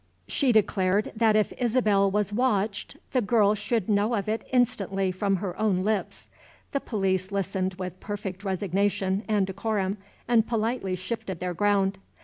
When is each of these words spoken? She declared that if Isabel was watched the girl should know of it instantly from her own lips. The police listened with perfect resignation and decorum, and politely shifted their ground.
She 0.27 0.51
declared 0.51 1.11
that 1.15 1.35
if 1.35 1.53
Isabel 1.59 2.09
was 2.09 2.33
watched 2.33 2.97
the 3.11 3.21
girl 3.21 3.53
should 3.53 3.87
know 3.87 4.15
of 4.15 4.27
it 4.27 4.43
instantly 4.51 5.11
from 5.11 5.35
her 5.35 5.55
own 5.59 5.83
lips. 5.83 6.27
The 6.71 6.79
police 6.79 7.31
listened 7.31 7.75
with 7.75 7.99
perfect 7.99 8.43
resignation 8.43 9.21
and 9.27 9.45
decorum, 9.45 9.99
and 10.27 10.47
politely 10.47 10.95
shifted 10.95 11.39
their 11.39 11.53
ground. 11.53 11.99